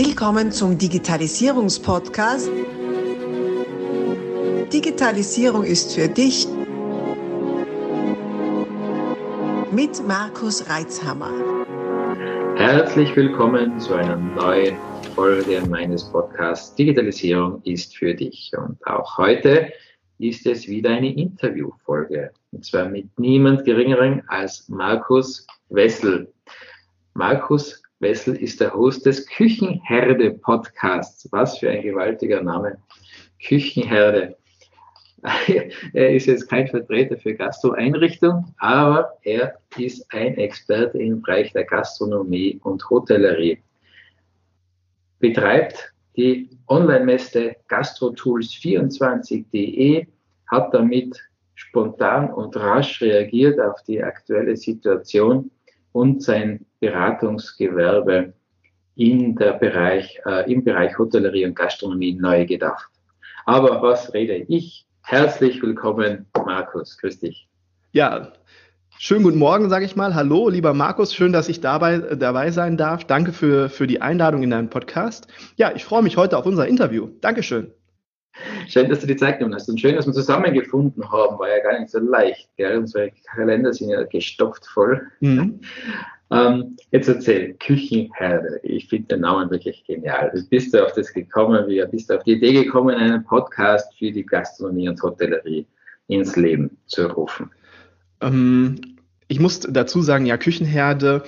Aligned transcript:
Willkommen 0.00 0.52
zum 0.52 0.78
Digitalisierungspodcast. 0.78 2.48
Digitalisierung 4.72 5.64
ist 5.64 5.92
für 5.92 6.06
dich 6.06 6.46
mit 9.72 10.06
Markus 10.06 10.70
Reitzhammer. 10.70 11.32
Herzlich 12.54 13.16
willkommen 13.16 13.80
zu 13.80 13.94
einer 13.94 14.14
neuen 14.16 14.76
Folge 15.16 15.60
meines 15.68 16.04
Podcasts 16.04 16.76
Digitalisierung 16.76 17.60
ist 17.64 17.96
für 17.96 18.14
dich. 18.14 18.52
Und 18.56 18.78
auch 18.86 19.18
heute 19.18 19.72
ist 20.20 20.46
es 20.46 20.68
wieder 20.68 20.90
eine 20.90 21.12
Interviewfolge. 21.12 22.30
Und 22.52 22.64
zwar 22.64 22.88
mit 22.88 23.18
niemand 23.18 23.64
geringeren 23.64 24.22
als 24.28 24.68
Markus 24.68 25.44
Wessel. 25.70 26.32
Markus 27.14 27.82
Wessel 28.00 28.36
ist 28.36 28.60
der 28.60 28.74
Host 28.74 29.06
des 29.06 29.26
Küchenherde 29.26 30.30
Podcasts. 30.30 31.26
Was 31.32 31.58
für 31.58 31.70
ein 31.70 31.82
gewaltiger 31.82 32.40
Name. 32.42 32.78
Küchenherde. 33.44 34.36
er 35.94 36.14
ist 36.14 36.26
jetzt 36.26 36.48
kein 36.48 36.68
Vertreter 36.68 37.16
für 37.16 37.34
Gastroeinrichtung, 37.34 38.54
aber 38.58 39.18
er 39.22 39.58
ist 39.76 40.06
ein 40.12 40.36
Experte 40.36 40.98
im 40.98 41.22
Bereich 41.22 41.52
der 41.52 41.64
Gastronomie 41.64 42.60
und 42.62 42.88
Hotellerie. 42.88 43.58
Betreibt 45.18 45.92
die 46.16 46.48
Online-Messe 46.68 47.56
gastrotools24.de, 47.68 50.06
hat 50.46 50.72
damit 50.72 51.20
spontan 51.54 52.32
und 52.32 52.56
rasch 52.56 53.02
reagiert 53.02 53.58
auf 53.60 53.82
die 53.82 54.00
aktuelle 54.00 54.56
Situation 54.56 55.50
und 55.98 56.22
sein 56.22 56.64
Beratungsgewerbe 56.78 58.32
in 58.94 59.34
der 59.34 59.54
Bereich, 59.54 60.20
äh, 60.26 60.50
im 60.50 60.62
Bereich 60.62 60.96
Hotellerie 60.96 61.44
und 61.44 61.56
Gastronomie 61.56 62.14
neu 62.14 62.46
gedacht. 62.46 62.88
Aber 63.46 63.82
was 63.82 64.14
rede 64.14 64.36
ich? 64.36 64.86
Herzlich 65.02 65.60
willkommen, 65.60 66.26
Markus. 66.36 66.98
Grüß 66.98 67.18
dich. 67.18 67.48
Ja, 67.90 68.32
schönen 68.96 69.24
guten 69.24 69.38
Morgen, 69.38 69.70
sage 69.70 69.86
ich 69.86 69.96
mal. 69.96 70.14
Hallo, 70.14 70.48
lieber 70.48 70.72
Markus. 70.72 71.12
Schön, 71.12 71.32
dass 71.32 71.48
ich 71.48 71.60
dabei, 71.60 71.98
dabei 71.98 72.52
sein 72.52 72.76
darf. 72.76 73.04
Danke 73.04 73.32
für, 73.32 73.68
für 73.68 73.88
die 73.88 74.00
Einladung 74.00 74.44
in 74.44 74.50
deinen 74.50 74.70
Podcast. 74.70 75.26
Ja, 75.56 75.72
ich 75.74 75.84
freue 75.84 76.04
mich 76.04 76.16
heute 76.16 76.38
auf 76.38 76.46
unser 76.46 76.68
Interview. 76.68 77.08
Dankeschön. 77.20 77.72
Schön, 78.68 78.88
dass 78.88 79.00
du 79.00 79.06
die 79.06 79.16
Zeit 79.16 79.38
genommen 79.38 79.54
hast 79.54 79.68
und 79.68 79.80
schön, 79.80 79.96
dass 79.96 80.06
wir 80.06 80.12
zusammengefunden 80.12 81.10
haben. 81.10 81.38
War 81.38 81.48
ja 81.48 81.62
gar 81.62 81.78
nicht 81.78 81.90
so 81.90 81.98
leicht. 81.98 82.48
Gell? 82.56 82.78
Unsere 82.78 83.12
Kalender 83.26 83.72
sind 83.72 83.90
ja 83.90 84.02
gestopft 84.04 84.66
voll. 84.66 85.02
Mhm. 85.20 85.60
Ähm, 86.30 86.76
jetzt 86.90 87.08
erzähl, 87.08 87.54
Küchenherde. 87.54 88.60
Ich 88.62 88.88
finde 88.88 89.14
den 89.14 89.20
Namen 89.20 89.50
wirklich 89.50 89.82
genial. 89.84 90.30
Wie 90.34 90.42
bist 90.42 90.74
du 90.74 90.84
auf 90.84 90.92
das 90.92 91.12
gekommen? 91.12 91.66
Wie 91.68 91.82
bist 91.90 92.10
du 92.10 92.16
auf 92.16 92.24
die 92.24 92.32
Idee 92.32 92.52
gekommen, 92.52 92.94
einen 92.94 93.24
Podcast 93.24 93.94
für 93.98 94.12
die 94.12 94.26
Gastronomie 94.26 94.90
und 94.90 95.02
Hotellerie 95.02 95.66
ins 96.08 96.36
Leben 96.36 96.76
zu 96.86 97.06
rufen? 97.06 97.50
Ähm, 98.20 98.98
ich 99.28 99.40
muss 99.40 99.60
dazu 99.60 100.02
sagen, 100.02 100.26
ja, 100.26 100.36
Küchenherde. 100.36 101.22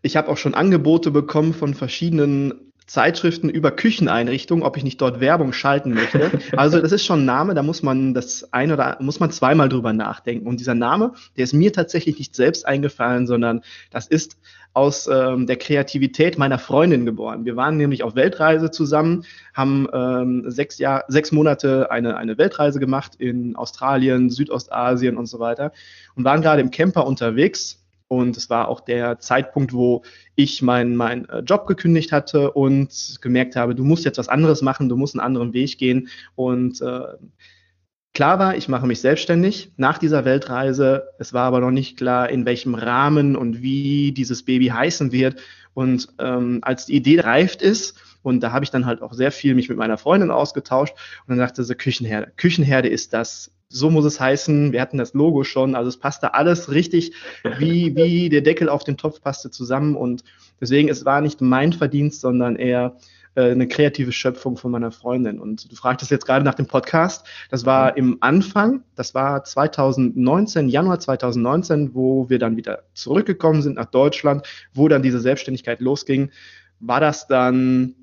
Ich 0.00 0.16
habe 0.16 0.28
auch 0.28 0.38
schon 0.38 0.54
Angebote 0.54 1.10
bekommen 1.10 1.52
von 1.52 1.74
verschiedenen 1.74 2.67
Zeitschriften 2.88 3.50
über 3.50 3.70
Kücheneinrichtungen, 3.70 4.64
ob 4.64 4.76
ich 4.76 4.82
nicht 4.82 5.00
dort 5.00 5.20
Werbung 5.20 5.52
schalten 5.52 5.92
möchte. 5.92 6.30
Also 6.56 6.80
das 6.80 6.90
ist 6.90 7.04
schon 7.04 7.20
ein 7.20 7.26
Name, 7.26 7.54
da 7.54 7.62
muss 7.62 7.82
man 7.82 8.14
das 8.14 8.52
ein 8.52 8.72
oder 8.72 8.96
muss 9.00 9.20
man 9.20 9.30
zweimal 9.30 9.68
drüber 9.68 9.92
nachdenken. 9.92 10.46
Und 10.46 10.58
dieser 10.58 10.74
Name, 10.74 11.12
der 11.36 11.44
ist 11.44 11.52
mir 11.52 11.72
tatsächlich 11.72 12.18
nicht 12.18 12.34
selbst 12.34 12.66
eingefallen, 12.66 13.26
sondern 13.26 13.60
das 13.90 14.06
ist 14.06 14.38
aus 14.72 15.08
ähm, 15.12 15.46
der 15.46 15.56
Kreativität 15.56 16.38
meiner 16.38 16.58
Freundin 16.58 17.04
geboren. 17.04 17.44
Wir 17.44 17.56
waren 17.56 17.76
nämlich 17.76 18.02
auf 18.02 18.14
Weltreise 18.14 18.70
zusammen, 18.70 19.24
haben 19.52 19.86
ähm, 19.92 20.44
sechs, 20.50 20.78
Jahr, 20.78 21.04
sechs 21.08 21.32
Monate 21.32 21.90
eine, 21.90 22.16
eine 22.16 22.38
Weltreise 22.38 22.80
gemacht 22.80 23.16
in 23.18 23.56
Australien, 23.56 24.30
Südostasien 24.30 25.16
und 25.16 25.26
so 25.26 25.38
weiter 25.40 25.72
und 26.14 26.24
waren 26.24 26.42
gerade 26.42 26.60
im 26.60 26.70
Camper 26.70 27.06
unterwegs 27.06 27.77
und 28.08 28.38
es 28.38 28.48
war 28.48 28.68
auch 28.68 28.80
der 28.80 29.18
Zeitpunkt, 29.20 29.74
wo 29.74 30.02
ich 30.34 30.62
meinen 30.62 30.96
mein 30.96 31.28
äh, 31.28 31.40
Job 31.40 31.66
gekündigt 31.66 32.10
hatte 32.10 32.50
und 32.52 33.18
gemerkt 33.20 33.54
habe, 33.54 33.74
du 33.74 33.84
musst 33.84 34.06
jetzt 34.06 34.18
was 34.18 34.30
anderes 34.30 34.62
machen, 34.62 34.88
du 34.88 34.96
musst 34.96 35.14
einen 35.14 35.24
anderen 35.24 35.52
Weg 35.52 35.76
gehen. 35.76 36.08
Und 36.34 36.80
äh, 36.80 37.02
klar 38.14 38.38
war, 38.38 38.56
ich 38.56 38.68
mache 38.68 38.86
mich 38.86 39.02
selbstständig 39.02 39.72
nach 39.76 39.98
dieser 39.98 40.24
Weltreise. 40.24 41.08
Es 41.18 41.34
war 41.34 41.44
aber 41.44 41.60
noch 41.60 41.70
nicht 41.70 41.98
klar, 41.98 42.30
in 42.30 42.46
welchem 42.46 42.74
Rahmen 42.74 43.36
und 43.36 43.60
wie 43.60 44.12
dieses 44.12 44.42
Baby 44.42 44.68
heißen 44.68 45.12
wird. 45.12 45.40
Und 45.74 46.08
ähm, 46.18 46.60
als 46.62 46.86
die 46.86 46.94
Idee 46.94 47.20
reift 47.20 47.60
ist, 47.60 48.00
und 48.22 48.40
da 48.40 48.52
habe 48.52 48.64
ich 48.64 48.70
dann 48.70 48.86
halt 48.86 49.00
auch 49.02 49.12
sehr 49.12 49.30
viel 49.30 49.54
mich 49.54 49.68
mit 49.68 49.78
meiner 49.78 49.96
Freundin 49.96 50.30
ausgetauscht 50.30 50.94
und 51.26 51.28
dann 51.28 51.38
sagte 51.38 51.62
sie, 51.62 51.74
Küchenherde. 51.74 52.32
Küchenherde 52.36 52.88
ist 52.88 53.12
das 53.12 53.52
so 53.68 53.90
muss 53.90 54.04
es 54.04 54.18
heißen. 54.18 54.72
Wir 54.72 54.80
hatten 54.80 54.98
das 54.98 55.14
Logo 55.14 55.44
schon, 55.44 55.74
also 55.74 55.88
es 55.88 55.98
passte 55.98 56.34
alles 56.34 56.70
richtig, 56.70 57.12
wie, 57.58 57.94
wie 57.94 58.28
der 58.28 58.40
Deckel 58.40 58.68
auf 58.68 58.84
den 58.84 58.96
Topf 58.96 59.20
passte 59.20 59.50
zusammen. 59.50 59.94
Und 59.94 60.24
deswegen, 60.60 60.88
es 60.88 61.04
war 61.04 61.20
nicht 61.20 61.40
mein 61.40 61.72
Verdienst, 61.72 62.20
sondern 62.20 62.56
eher 62.56 62.96
äh, 63.34 63.50
eine 63.50 63.68
kreative 63.68 64.12
Schöpfung 64.12 64.56
von 64.56 64.70
meiner 64.70 64.90
Freundin. 64.90 65.38
Und 65.38 65.70
du 65.70 65.76
fragtest 65.76 66.10
jetzt 66.10 66.26
gerade 66.26 66.44
nach 66.44 66.54
dem 66.54 66.66
Podcast. 66.66 67.26
Das 67.50 67.66
war 67.66 67.96
im 67.96 68.18
Anfang, 68.20 68.82
das 68.96 69.14
war 69.14 69.44
2019, 69.44 70.68
Januar 70.68 70.98
2019, 70.98 71.94
wo 71.94 72.28
wir 72.30 72.38
dann 72.38 72.56
wieder 72.56 72.84
zurückgekommen 72.94 73.62
sind 73.62 73.76
nach 73.76 73.86
Deutschland, 73.90 74.46
wo 74.72 74.88
dann 74.88 75.02
diese 75.02 75.20
Selbstständigkeit 75.20 75.80
losging, 75.80 76.30
war 76.80 77.00
das 77.00 77.26
dann 77.26 77.94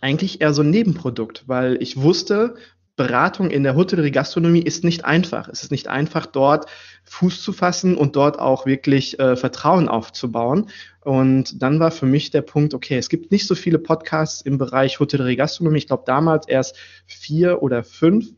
eigentlich 0.00 0.40
eher 0.40 0.52
so 0.52 0.62
ein 0.62 0.70
Nebenprodukt, 0.70 1.44
weil 1.46 1.80
ich 1.80 2.00
wusste, 2.00 2.56
Beratung 2.96 3.50
in 3.50 3.62
der 3.62 3.76
Hotellerie 3.76 4.10
Gastronomie 4.10 4.62
ist 4.62 4.82
nicht 4.82 5.04
einfach. 5.04 5.48
Es 5.48 5.62
ist 5.62 5.70
nicht 5.70 5.88
einfach, 5.88 6.24
dort 6.26 6.66
Fuß 7.04 7.42
zu 7.42 7.52
fassen 7.52 7.96
und 7.96 8.16
dort 8.16 8.38
auch 8.38 8.64
wirklich 8.64 9.18
äh, 9.20 9.36
Vertrauen 9.36 9.88
aufzubauen. 9.88 10.70
Und 11.02 11.62
dann 11.62 11.78
war 11.78 11.90
für 11.90 12.06
mich 12.06 12.30
der 12.30 12.40
Punkt, 12.40 12.74
okay, 12.74 12.96
es 12.96 13.08
gibt 13.08 13.30
nicht 13.30 13.46
so 13.46 13.54
viele 13.54 13.78
Podcasts 13.78 14.40
im 14.40 14.58
Bereich 14.58 14.98
Hotellerie 14.98 15.36
Gastronomie. 15.36 15.78
Ich 15.78 15.86
glaube 15.86 16.04
damals 16.06 16.48
erst 16.48 16.76
vier 17.06 17.62
oder 17.62 17.84
fünf. 17.84 18.32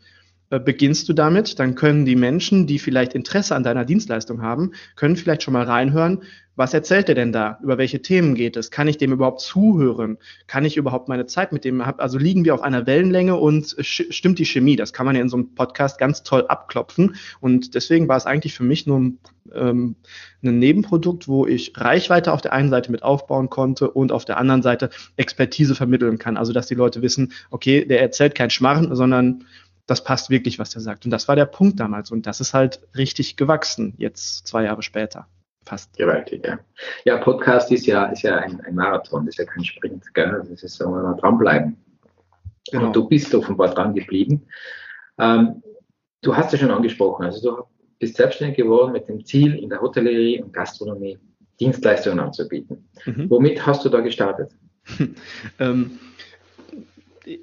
Äh, 0.51 0.61
beginnst 0.61 1.09
du 1.09 1.13
damit, 1.13 1.59
dann 1.59 1.75
können 1.75 2.05
die 2.05 2.17
Menschen, 2.17 2.67
die 2.67 2.79
vielleicht 2.79 3.15
Interesse 3.15 3.55
an 3.55 3.63
deiner 3.63 3.85
Dienstleistung 3.85 4.43
haben, 4.43 4.73
können 4.97 5.17
vielleicht 5.17 5.43
schon 5.43 5.53
mal 5.53 5.65
reinhören, 5.65 6.23
was 6.59 6.75
erzählt 6.75 7.09
er 7.09 7.15
denn 7.15 7.31
da? 7.31 7.61
Über 7.63 7.79
welche 7.79 8.03
Themen 8.03 8.35
geht 8.35 8.57
es? 8.57 8.73
Kann 8.73 8.89
ich 8.89 8.99
dem 8.99 9.13
überhaupt 9.13 9.41
zuhören? 9.41 10.19
Kann 10.49 10.65
ich 10.65 10.77
überhaupt 10.77 11.09
meine 11.09 11.27
Zeit 11.27 11.53
mit 11.53 11.65
dem 11.65 11.87
haben? 11.87 12.01
Also 12.01 12.19
liegen 12.19 12.45
wir 12.45 12.53
auf 12.53 12.63
einer 12.63 12.85
Wellenlänge 12.85 13.37
und 13.37 13.77
stimmt 13.79 14.41
die 14.41 14.45
Chemie? 14.45 14.75
Das 14.75 14.93
kann 14.93 15.07
man 15.07 15.15
ja 15.15 15.23
in 15.23 15.29
so 15.29 15.37
einem 15.37 15.55
Podcast 15.55 16.01
ganz 16.01 16.25
toll 16.25 16.47
abklopfen. 16.49 17.15
Und 17.39 17.77
deswegen 17.77 18.09
war 18.09 18.17
es 18.17 18.27
eigentlich 18.27 18.55
für 18.55 18.65
mich 18.65 18.89
nur 18.89 18.99
ein, 18.99 19.19
ähm, 19.55 19.95
ein 20.43 20.59
Nebenprodukt, 20.59 21.29
wo 21.29 21.47
ich 21.47 21.75
Reichweite 21.77 22.33
auf 22.33 22.41
der 22.41 22.53
einen 22.53 22.71
Seite 22.71 22.91
mit 22.91 23.05
aufbauen 23.05 23.51
konnte 23.51 23.89
und 23.89 24.11
auf 24.11 24.25
der 24.25 24.39
anderen 24.39 24.63
Seite 24.63 24.91
Expertise 25.15 25.77
vermitteln 25.77 26.19
kann. 26.19 26.37
Also 26.37 26.53
dass 26.53 26.67
die 26.67 26.75
Leute 26.75 27.03
wissen, 27.03 27.35
okay, 27.51 27.85
der 27.85 28.01
erzählt 28.01 28.35
kein 28.35 28.51
Schmarren, 28.51 28.97
sondern 28.97 29.45
das 29.89 30.05
passt 30.05 30.29
wirklich, 30.29 30.59
was 30.59 30.71
der 30.71 30.83
sagt. 30.83 31.07
Und 31.07 31.11
das 31.11 31.27
war 31.29 31.35
der 31.35 31.47
Punkt 31.47 31.81
damals. 31.81 32.11
Und 32.11 32.27
das 32.27 32.41
ist 32.41 32.53
halt 32.53 32.81
richtig 32.95 33.37
gewachsen, 33.37 33.95
jetzt 33.97 34.47
zwei 34.47 34.65
Jahre 34.65 34.83
später. 34.83 35.27
Fast. 35.65 35.97
Gewaltig, 35.97 36.47
ja. 36.47 36.59
Ja, 37.05 37.17
Podcast 37.17 37.73
ist 37.73 37.87
ja, 37.87 38.05
ist 38.07 38.23
ja 38.23 38.37
ein, 38.37 38.61
ein 38.61 38.75
Marathon, 38.75 39.27
ist 39.27 39.39
ja 39.39 39.47
kein 39.47 39.65
Sprint, 39.65 40.05
gell? 40.15 40.45
Das 40.49 40.63
ist 40.63 40.77
so, 40.77 40.91
mal 40.91 41.17
dranbleiben. 41.17 41.77
Genau. 42.71 42.87
Und 42.87 42.97
du 42.97 43.09
bist 43.09 43.35
offenbar 43.35 43.75
dran 43.75 43.95
geblieben. 43.95 44.47
Ähm, 45.19 45.63
du 46.21 46.37
hast 46.37 46.53
ja 46.53 46.59
schon 46.59 46.71
angesprochen, 46.71 47.25
also 47.25 47.57
du 47.57 47.65
bist 47.99 48.17
selbstständig 48.17 48.59
geworden 48.59 48.93
mit 48.93 49.09
dem 49.09 49.25
Ziel, 49.25 49.57
in 49.57 49.71
der 49.71 49.81
Hotellerie 49.81 50.43
und 50.43 50.53
Gastronomie 50.53 51.19
Dienstleistungen 51.61 52.21
anzubieten. 52.21 52.89
Mhm. 53.07 53.31
Womit 53.31 53.67
hast 53.67 53.85
du 53.85 53.89
da 53.89 54.01
gestartet? 54.01 54.53
ähm, 55.59 55.99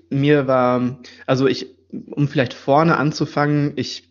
mir 0.09 0.47
war, 0.47 0.97
also 1.25 1.47
ich, 1.47 1.75
um 2.11 2.27
vielleicht 2.27 2.53
vorne 2.53 2.97
anzufangen, 2.97 3.73
ich 3.75 4.09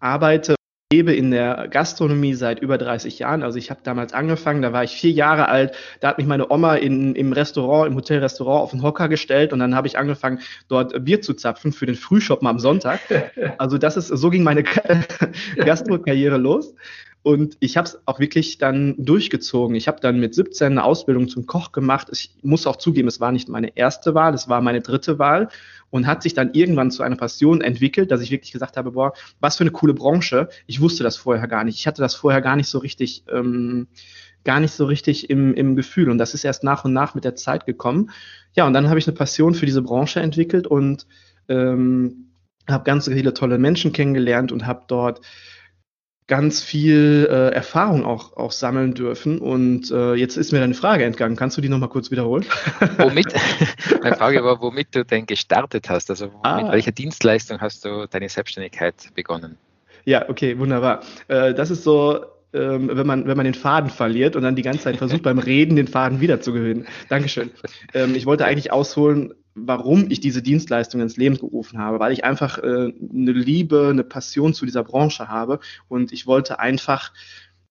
arbeite 0.00 0.58
lebe 0.90 1.12
in 1.12 1.30
der 1.30 1.68
Gastronomie 1.68 2.32
seit 2.32 2.60
über 2.60 2.78
30 2.78 3.18
Jahren. 3.18 3.42
Also 3.42 3.58
ich 3.58 3.68
habe 3.70 3.80
damals 3.82 4.14
angefangen, 4.14 4.62
da 4.62 4.72
war 4.72 4.84
ich 4.84 4.92
vier 4.92 5.10
Jahre 5.10 5.48
alt. 5.48 5.76
Da 6.00 6.08
hat 6.08 6.16
mich 6.16 6.26
meine 6.26 6.50
Oma 6.50 6.76
in, 6.76 7.14
im 7.14 7.34
Restaurant, 7.34 7.90
im 7.90 7.94
Hotelrestaurant 7.94 8.62
auf 8.62 8.70
den 8.70 8.82
Hocker 8.82 9.10
gestellt 9.10 9.52
und 9.52 9.58
dann 9.58 9.74
habe 9.74 9.86
ich 9.86 9.98
angefangen, 9.98 10.40
dort 10.68 11.04
Bier 11.04 11.20
zu 11.20 11.34
zapfen 11.34 11.72
für 11.72 11.84
den 11.84 11.94
Frühschoppen 11.94 12.48
am 12.48 12.58
Sonntag. 12.58 13.00
Also 13.58 13.76
das 13.76 13.96
ist, 13.96 14.08
so 14.08 14.30
ging 14.30 14.42
meine 14.42 14.62
Gastro-Karriere 15.56 16.36
los. 16.36 16.74
Und 17.28 17.58
ich 17.60 17.76
habe 17.76 17.86
es 17.86 17.98
auch 18.06 18.20
wirklich 18.20 18.56
dann 18.56 18.94
durchgezogen. 18.96 19.76
Ich 19.76 19.86
habe 19.86 20.00
dann 20.00 20.18
mit 20.18 20.34
17 20.34 20.68
eine 20.68 20.82
Ausbildung 20.82 21.28
zum 21.28 21.44
Koch 21.44 21.72
gemacht. 21.72 22.08
Ich 22.10 22.30
muss 22.40 22.66
auch 22.66 22.76
zugeben, 22.76 23.06
es 23.06 23.20
war 23.20 23.32
nicht 23.32 23.50
meine 23.50 23.76
erste 23.76 24.14
Wahl, 24.14 24.32
es 24.32 24.48
war 24.48 24.62
meine 24.62 24.80
dritte 24.80 25.18
Wahl 25.18 25.50
und 25.90 26.06
hat 26.06 26.22
sich 26.22 26.32
dann 26.32 26.54
irgendwann 26.54 26.90
zu 26.90 27.02
einer 27.02 27.16
Passion 27.16 27.60
entwickelt, 27.60 28.10
dass 28.10 28.22
ich 28.22 28.30
wirklich 28.30 28.52
gesagt 28.52 28.78
habe, 28.78 28.92
boah, 28.92 29.12
was 29.40 29.58
für 29.58 29.64
eine 29.64 29.72
coole 29.72 29.92
Branche. 29.92 30.48
Ich 30.66 30.80
wusste 30.80 31.04
das 31.04 31.18
vorher 31.18 31.46
gar 31.48 31.64
nicht. 31.64 31.78
Ich 31.78 31.86
hatte 31.86 32.00
das 32.00 32.14
vorher 32.14 32.40
gar 32.40 32.56
nicht 32.56 32.68
so 32.68 32.78
richtig 32.78 33.24
ähm, 33.30 33.88
gar 34.42 34.60
nicht 34.60 34.72
so 34.72 34.86
richtig 34.86 35.28
im, 35.28 35.52
im 35.52 35.76
Gefühl. 35.76 36.08
Und 36.08 36.16
das 36.16 36.32
ist 36.32 36.44
erst 36.44 36.64
nach 36.64 36.86
und 36.86 36.94
nach 36.94 37.14
mit 37.14 37.24
der 37.24 37.36
Zeit 37.36 37.66
gekommen. 37.66 38.08
Ja, 38.54 38.66
und 38.66 38.72
dann 38.72 38.88
habe 38.88 38.98
ich 38.98 39.06
eine 39.06 39.14
Passion 39.14 39.52
für 39.52 39.66
diese 39.66 39.82
Branche 39.82 40.20
entwickelt 40.20 40.66
und 40.66 41.06
ähm, 41.50 42.30
habe 42.66 42.84
ganz 42.84 43.06
viele 43.06 43.34
tolle 43.34 43.58
Menschen 43.58 43.92
kennengelernt 43.92 44.50
und 44.50 44.66
habe 44.66 44.84
dort 44.88 45.20
ganz 46.28 46.62
viel 46.62 47.26
äh, 47.30 47.54
Erfahrung 47.54 48.04
auch, 48.04 48.36
auch 48.36 48.52
sammeln 48.52 48.94
dürfen. 48.94 49.38
Und 49.38 49.90
äh, 49.90 50.14
jetzt 50.14 50.36
ist 50.36 50.52
mir 50.52 50.60
deine 50.60 50.74
Frage 50.74 51.04
entgangen. 51.04 51.36
Kannst 51.36 51.56
du 51.56 51.60
die 51.60 51.70
nochmal 51.70 51.88
kurz 51.88 52.10
wiederholen? 52.10 52.44
Womit? 52.98 53.34
Meine 54.02 54.16
Frage 54.16 54.44
war, 54.44 54.60
womit 54.60 54.94
du 54.94 55.04
denn 55.04 55.26
gestartet 55.26 55.88
hast. 55.88 56.10
Also 56.10 56.30
ah. 56.42 56.62
mit 56.62 56.72
welcher 56.72 56.92
Dienstleistung 56.92 57.60
hast 57.60 57.84
du 57.84 58.06
deine 58.06 58.28
Selbstständigkeit 58.28 58.94
begonnen? 59.14 59.56
Ja, 60.04 60.28
okay, 60.28 60.58
wunderbar. 60.58 61.02
Äh, 61.28 61.54
das 61.54 61.70
ist 61.70 61.82
so 61.82 62.24
ähm, 62.54 62.90
wenn, 62.92 63.06
man, 63.06 63.26
wenn 63.26 63.36
man 63.36 63.44
den 63.44 63.54
Faden 63.54 63.90
verliert 63.90 64.34
und 64.34 64.42
dann 64.42 64.56
die 64.56 64.62
ganze 64.62 64.80
Zeit 64.80 64.96
versucht, 64.96 65.22
beim 65.24 65.38
Reden 65.38 65.76
den 65.76 65.88
Faden 65.88 66.20
wiederzugewinnen. 66.20 66.86
Dankeschön. 67.08 67.50
Ähm, 67.94 68.14
ich 68.14 68.26
wollte 68.26 68.44
eigentlich 68.46 68.72
ausholen, 68.72 69.34
warum 69.66 70.10
ich 70.10 70.20
diese 70.20 70.42
Dienstleistung 70.42 71.00
ins 71.00 71.16
Leben 71.16 71.36
gerufen 71.36 71.78
habe, 71.78 72.00
weil 72.00 72.12
ich 72.12 72.24
einfach 72.24 72.58
äh, 72.58 72.62
eine 72.62 73.32
Liebe, 73.32 73.88
eine 73.90 74.04
Passion 74.04 74.54
zu 74.54 74.64
dieser 74.66 74.84
Branche 74.84 75.28
habe. 75.28 75.60
Und 75.88 76.12
ich 76.12 76.26
wollte 76.26 76.58
einfach 76.58 77.12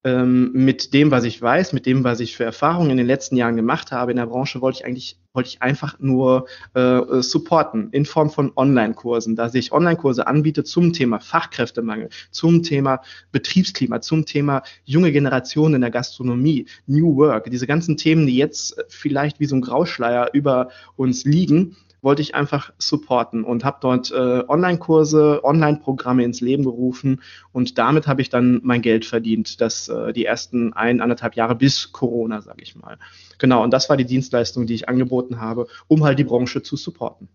ähm, 0.07 0.51
mit 0.53 0.93
dem, 0.93 1.11
was 1.11 1.25
ich 1.25 1.41
weiß, 1.41 1.73
mit 1.73 1.85
dem, 1.85 2.05
was 2.05 2.21
ich 2.21 2.37
für 2.37 2.45
Erfahrungen 2.45 2.91
in 2.91 2.97
den 2.97 3.07
letzten 3.07 3.35
Jahren 3.35 3.57
gemacht 3.57 3.91
habe 3.91 4.11
in 4.11 4.17
der 4.17 4.27
Branche, 4.27 4.61
wollte 4.61 4.79
ich 4.79 4.85
eigentlich, 4.85 5.19
wollte 5.33 5.49
ich 5.49 5.61
einfach 5.61 5.99
nur 5.99 6.47
äh, 6.75 7.01
supporten 7.21 7.89
in 7.91 8.05
Form 8.05 8.29
von 8.29 8.53
Online-Kursen, 8.55 9.35
dass 9.35 9.53
ich 9.53 9.73
Online-Kurse 9.73 10.25
anbiete 10.25 10.63
zum 10.63 10.93
Thema 10.93 11.19
Fachkräftemangel, 11.19 12.07
zum 12.31 12.63
Thema 12.63 13.01
Betriebsklima, 13.33 13.99
zum 13.99 14.25
Thema 14.25 14.63
junge 14.85 15.11
Generationen 15.11 15.75
in 15.75 15.81
der 15.81 15.91
Gastronomie, 15.91 16.67
New 16.85 17.17
Work, 17.17 17.51
diese 17.51 17.67
ganzen 17.67 17.97
Themen, 17.97 18.27
die 18.27 18.37
jetzt 18.37 18.77
vielleicht 18.87 19.41
wie 19.41 19.45
so 19.45 19.57
ein 19.57 19.61
Grauschleier 19.61 20.29
über 20.31 20.69
uns 20.95 21.25
liegen, 21.25 21.75
wollte 22.01 22.21
ich 22.21 22.35
einfach 22.35 22.71
supporten 22.77 23.43
und 23.43 23.63
habe 23.63 23.77
dort 23.81 24.11
äh, 24.11 24.43
Online-Kurse, 24.47 25.41
Online-Programme 25.43 26.23
ins 26.23 26.41
Leben 26.41 26.63
gerufen 26.63 27.21
und 27.51 27.77
damit 27.77 28.07
habe 28.07 28.21
ich 28.21 28.29
dann 28.29 28.61
mein 28.63 28.81
Geld 28.81 29.05
verdient, 29.05 29.61
das 29.61 29.89
äh, 29.89 30.13
die 30.13 30.25
ersten 30.25 30.73
ein, 30.73 31.01
anderthalb 31.01 31.35
Jahre 31.35 31.55
bis 31.55 31.91
Corona, 31.91 32.41
sage 32.41 32.61
ich 32.61 32.75
mal. 32.75 32.97
Genau, 33.39 33.63
und 33.63 33.71
das 33.71 33.89
war 33.89 33.97
die 33.97 34.05
Dienstleistung, 34.05 34.67
die 34.67 34.75
ich 34.75 34.89
angeboten 34.89 35.39
habe, 35.41 35.67
um 35.87 36.03
halt 36.03 36.19
die 36.19 36.23
Branche 36.23 36.61
zu 36.63 36.75
supporten. 36.75 37.29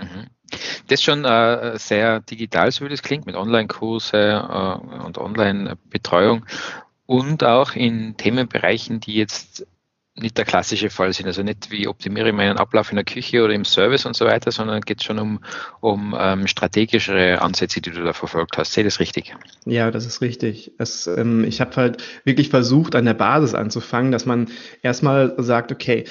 Mhm. 0.00 0.26
Das 0.88 1.00
ist 1.00 1.04
schon 1.04 1.24
äh, 1.24 1.78
sehr 1.78 2.20
digital, 2.20 2.70
so 2.70 2.84
wie 2.84 2.88
das 2.88 3.02
klingt, 3.02 3.26
mit 3.26 3.36
Online-Kurse 3.36 4.16
äh, 4.18 5.04
und 5.04 5.18
Online-Betreuung 5.18 6.44
und 7.06 7.44
auch 7.44 7.74
in 7.74 8.16
Themenbereichen, 8.16 9.00
die 9.00 9.14
jetzt 9.14 9.66
nicht 10.16 10.38
der 10.38 10.44
klassische 10.44 10.90
Fall 10.90 11.12
sind. 11.12 11.26
Also 11.26 11.42
nicht 11.42 11.70
wie 11.70 11.88
optimiere 11.88 12.28
ich 12.28 12.34
meinen 12.34 12.56
Ablauf 12.56 12.90
in 12.90 12.96
der 12.96 13.04
Küche 13.04 13.42
oder 13.42 13.52
im 13.52 13.64
Service 13.64 14.06
und 14.06 14.14
so 14.14 14.24
weiter, 14.24 14.52
sondern 14.52 14.80
geht 14.80 15.02
schon 15.02 15.18
um, 15.18 15.40
um 15.80 16.16
ähm, 16.18 16.46
strategischere 16.46 17.42
Ansätze, 17.42 17.80
die 17.80 17.90
du 17.90 18.04
da 18.04 18.12
verfolgt 18.12 18.56
hast. 18.56 18.72
Sehe 18.72 18.84
das 18.84 19.00
richtig? 19.00 19.34
Ja, 19.66 19.90
das 19.90 20.06
ist 20.06 20.20
richtig. 20.20 20.72
Es, 20.78 21.06
ähm, 21.06 21.44
ich 21.44 21.60
habe 21.60 21.74
halt 21.76 22.02
wirklich 22.24 22.48
versucht, 22.48 22.94
an 22.94 23.04
der 23.04 23.14
Basis 23.14 23.54
anzufangen, 23.54 24.12
dass 24.12 24.24
man 24.24 24.48
erstmal 24.82 25.34
sagt, 25.38 25.72
okay, 25.72 26.04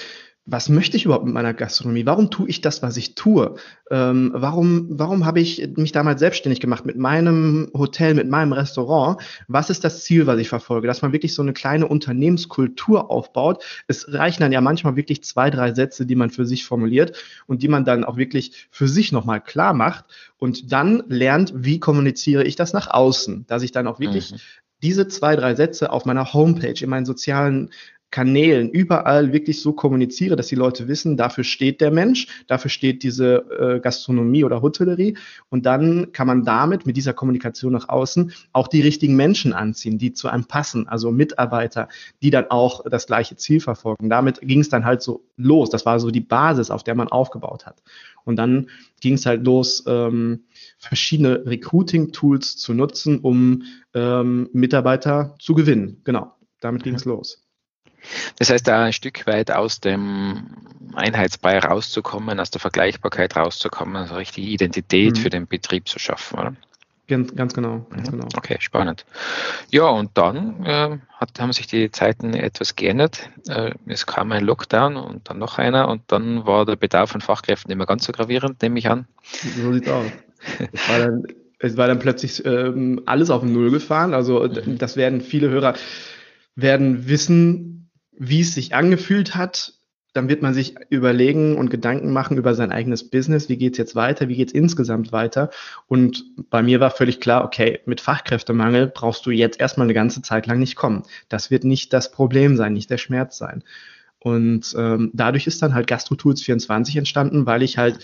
was 0.45 0.67
möchte 0.67 0.97
ich 0.97 1.05
überhaupt 1.05 1.23
mit 1.23 1.33
meiner 1.33 1.53
Gastronomie? 1.53 2.05
Warum 2.05 2.29
tue 2.29 2.49
ich 2.49 2.59
das, 2.59 2.81
was 2.81 2.97
ich 2.97 3.15
tue? 3.15 3.55
Ähm, 3.89 4.31
warum 4.35 4.87
warum 4.89 5.25
habe 5.25 5.39
ich 5.39 5.69
mich 5.77 5.93
damals 5.93 6.19
selbstständig 6.19 6.59
gemacht 6.59 6.85
mit 6.85 6.97
meinem 6.97 7.71
Hotel, 7.73 8.13
mit 8.13 8.29
meinem 8.29 8.51
Restaurant? 8.51 9.21
Was 9.47 9.69
ist 9.69 9.85
das 9.85 10.03
Ziel, 10.03 10.27
was 10.27 10.39
ich 10.39 10.49
verfolge? 10.49 10.87
Dass 10.87 11.01
man 11.01 11.13
wirklich 11.13 11.33
so 11.33 11.41
eine 11.41 11.53
kleine 11.53 11.87
Unternehmenskultur 11.87 13.09
aufbaut. 13.09 13.63
Es 13.87 14.11
reichen 14.11 14.41
dann 14.41 14.51
ja 14.51 14.59
manchmal 14.59 14.97
wirklich 14.97 15.23
zwei, 15.23 15.49
drei 15.49 15.73
Sätze, 15.73 16.05
die 16.05 16.15
man 16.15 16.29
für 16.29 16.45
sich 16.45 16.65
formuliert 16.65 17.15
und 17.47 17.63
die 17.63 17.69
man 17.69 17.85
dann 17.85 18.03
auch 18.03 18.17
wirklich 18.17 18.67
für 18.69 18.89
sich 18.89 19.13
nochmal 19.13 19.39
klar 19.39 19.73
macht 19.73 20.05
und 20.37 20.73
dann 20.73 21.03
lernt, 21.07 21.53
wie 21.55 21.79
kommuniziere 21.79 22.43
ich 22.43 22.57
das 22.57 22.73
nach 22.73 22.87
außen, 22.87 23.45
dass 23.47 23.63
ich 23.63 23.71
dann 23.71 23.87
auch 23.87 23.99
wirklich 23.99 24.33
mhm 24.33 24.37
diese 24.83 25.07
zwei, 25.07 25.37
drei 25.37 25.55
Sätze 25.55 25.93
auf 25.93 26.03
meiner 26.03 26.33
Homepage, 26.33 26.75
in 26.83 26.89
meinen 26.89 27.05
sozialen 27.05 27.69
Kanälen 28.13 28.69
überall 28.69 29.33
wirklich 29.33 29.59
so 29.59 29.73
kommuniziere, 29.73 30.35
dass 30.35 30.45
die 30.45 30.55
Leute 30.55 30.87
wissen, 30.87 31.17
dafür 31.17 31.43
steht 31.43 31.81
der 31.81 31.89
Mensch, 31.89 32.27
dafür 32.45 32.69
steht 32.69 33.01
diese 33.01 33.37
äh, 33.59 33.79
Gastronomie 33.79 34.43
oder 34.43 34.61
Hotellerie 34.61 35.17
und 35.49 35.65
dann 35.65 36.11
kann 36.11 36.27
man 36.27 36.43
damit 36.43 36.85
mit 36.85 36.95
dieser 36.95 37.13
Kommunikation 37.13 37.73
nach 37.73 37.89
außen 37.89 38.31
auch 38.51 38.67
die 38.67 38.81
richtigen 38.81 39.15
Menschen 39.15 39.51
anziehen, 39.51 39.97
die 39.97 40.13
zu 40.13 40.27
einem 40.27 40.45
passen, 40.45 40.87
also 40.87 41.09
Mitarbeiter, 41.09 41.87
die 42.21 42.29
dann 42.29 42.51
auch 42.51 42.83
das 42.87 43.07
gleiche 43.07 43.35
Ziel 43.35 43.59
verfolgen. 43.59 44.11
Damit 44.11 44.41
ging 44.41 44.59
es 44.59 44.69
dann 44.69 44.85
halt 44.85 45.01
so 45.01 45.25
los. 45.35 45.71
Das 45.71 45.87
war 45.87 45.99
so 45.99 46.11
die 46.11 46.21
Basis, 46.21 46.69
auf 46.69 46.83
der 46.83 46.93
man 46.93 47.07
aufgebaut 47.07 47.65
hat. 47.65 47.81
Und 48.25 48.35
dann 48.35 48.69
ging 49.01 49.15
es 49.15 49.25
halt 49.25 49.43
los, 49.43 49.85
ähm, 49.87 50.43
verschiedene 50.77 51.43
Recruiting-Tools 51.47 52.57
zu 52.57 52.75
nutzen, 52.75 53.21
um 53.21 53.63
ähm, 53.95 54.49
Mitarbeiter 54.53 55.35
zu 55.39 55.55
gewinnen. 55.55 56.01
Genau, 56.03 56.31
damit 56.59 56.83
ging 56.83 56.93
es 56.93 57.05
los. 57.05 57.42
Das 58.39 58.49
heißt, 58.49 58.67
da 58.67 58.83
ein 58.83 58.93
Stück 58.93 59.25
weit 59.27 59.51
aus 59.51 59.79
dem 59.79 60.47
Einheitsbrei 60.93 61.59
rauszukommen, 61.59 62.39
aus 62.39 62.51
der 62.51 62.61
Vergleichbarkeit 62.61 63.35
rauszukommen, 63.35 63.95
also 63.95 64.15
richtige 64.15 64.47
Identität 64.47 65.15
mhm. 65.17 65.19
für 65.19 65.29
den 65.29 65.47
Betrieb 65.47 65.87
zu 65.87 65.99
schaffen, 65.99 66.39
oder? 66.39 66.55
Ganz, 67.07 67.35
ganz 67.35 67.53
genau, 67.53 67.85
ganz 67.89 68.07
mhm. 68.07 68.19
genau. 68.19 68.27
Okay, 68.37 68.57
spannend. 68.59 69.05
Ja, 69.71 69.87
und 69.87 70.11
dann 70.13 70.65
äh, 70.65 70.97
hat, 71.17 71.39
haben 71.39 71.51
sich 71.51 71.67
die 71.67 71.91
Zeiten 71.91 72.33
etwas 72.33 72.77
geändert. 72.77 73.29
Äh, 73.49 73.71
es 73.87 74.05
kam 74.05 74.31
ein 74.31 74.45
Lockdown 74.45 74.95
und 74.95 75.29
dann 75.29 75.37
noch 75.37 75.57
einer 75.57 75.89
und 75.89 76.03
dann 76.07 76.45
war 76.45 76.65
der 76.65 76.77
Bedarf 76.77 77.13
an 77.13 77.21
Fachkräften 77.21 77.69
nicht 77.69 77.77
mehr 77.77 77.87
ganz 77.87 78.05
so 78.05 78.13
gravierend, 78.13 78.61
nehme 78.61 78.79
ich 78.79 78.89
an. 78.89 79.05
So 79.57 79.73
sieht's 79.73 79.89
aus. 79.89 80.05
es, 80.71 80.89
war 80.89 80.99
dann, 80.99 81.23
es 81.59 81.77
war 81.77 81.87
dann 81.87 81.99
plötzlich 81.99 82.45
ähm, 82.45 83.01
alles 83.05 83.29
auf 83.29 83.43
Null 83.43 83.69
gefahren. 83.69 84.13
Also 84.13 84.39
mhm. 84.39 84.77
das 84.77 84.95
werden 84.95 85.19
viele 85.19 85.49
Hörer 85.49 85.73
werden 86.55 87.09
wissen, 87.09 87.82
wie 88.17 88.41
es 88.41 88.53
sich 88.53 88.75
angefühlt 88.75 89.35
hat, 89.35 89.73
dann 90.13 90.29
wird 90.29 90.43
man 90.43 90.53
sich 90.53 90.75
überlegen 90.89 91.57
und 91.57 91.71
Gedanken 91.71 92.11
machen 92.11 92.37
über 92.37 92.53
sein 92.53 92.71
eigenes 92.71 93.09
Business. 93.09 93.49
Wie 93.49 93.57
geht's 93.57 93.79
jetzt 93.79 93.95
weiter? 93.95 94.29
Wie 94.29 94.35
geht's 94.35 94.53
insgesamt 94.53 95.11
weiter? 95.11 95.49
Und 95.87 96.23
bei 96.51 96.61
mir 96.61 96.79
war 96.79 96.91
völlig 96.91 97.19
klar, 97.19 97.43
okay, 97.43 97.79
mit 97.85 97.99
Fachkräftemangel 97.99 98.87
brauchst 98.87 99.25
du 99.25 99.31
jetzt 99.31 99.59
erstmal 99.59 99.87
eine 99.87 99.95
ganze 99.95 100.21
Zeit 100.21 100.45
lang 100.45 100.59
nicht 100.59 100.75
kommen. 100.75 101.03
Das 101.29 101.49
wird 101.49 101.63
nicht 101.63 101.93
das 101.93 102.11
Problem 102.11 102.55
sein, 102.57 102.73
nicht 102.73 102.91
der 102.91 102.99
Schmerz 102.99 103.37
sein. 103.37 103.63
Und 104.19 104.73
ähm, 104.77 105.09
dadurch 105.13 105.47
ist 105.47 105.61
dann 105.63 105.73
halt 105.73 105.87
GastroTools 105.87 106.43
24 106.43 106.95
entstanden, 106.95 107.45
weil 107.47 107.63
ich 107.63 107.77
halt 107.79 107.99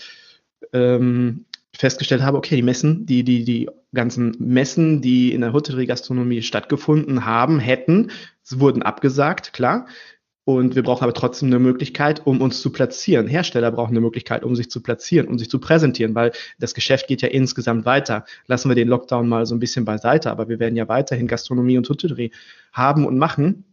ähm, 0.72 1.46
festgestellt 1.80 2.20
habe, 2.22 2.36
okay, 2.36 2.56
die 2.56 2.62
Messen, 2.62 3.06
die, 3.06 3.24
die, 3.24 3.42
die 3.42 3.68
ganzen 3.94 4.36
Messen, 4.38 5.00
die 5.00 5.32
in 5.32 5.40
der 5.40 5.54
Hotellerie-Gastronomie 5.54 6.42
stattgefunden 6.42 7.24
haben, 7.24 7.58
hätten, 7.58 8.10
wurden 8.50 8.82
abgesagt, 8.82 9.54
klar. 9.54 9.86
Und 10.44 10.74
wir 10.74 10.82
brauchen 10.82 11.04
aber 11.04 11.14
trotzdem 11.14 11.48
eine 11.48 11.58
Möglichkeit, 11.58 12.26
um 12.26 12.42
uns 12.42 12.60
zu 12.60 12.70
platzieren. 12.70 13.28
Hersteller 13.28 13.70
brauchen 13.70 13.92
eine 13.92 14.00
Möglichkeit, 14.00 14.42
um 14.42 14.56
sich 14.56 14.70
zu 14.70 14.82
platzieren, 14.82 15.28
um 15.28 15.38
sich 15.38 15.48
zu 15.48 15.58
präsentieren, 15.58 16.14
weil 16.14 16.32
das 16.58 16.74
Geschäft 16.74 17.06
geht 17.06 17.22
ja 17.22 17.28
insgesamt 17.28 17.86
weiter. 17.86 18.24
Lassen 18.46 18.68
wir 18.68 18.74
den 18.74 18.88
Lockdown 18.88 19.28
mal 19.28 19.46
so 19.46 19.54
ein 19.54 19.60
bisschen 19.60 19.84
beiseite, 19.86 20.30
aber 20.30 20.48
wir 20.48 20.58
werden 20.58 20.76
ja 20.76 20.88
weiterhin 20.88 21.28
Gastronomie 21.28 21.78
und 21.78 21.88
Hotellerie 21.88 22.32
haben 22.72 23.06
und 23.06 23.16
machen. 23.16 23.64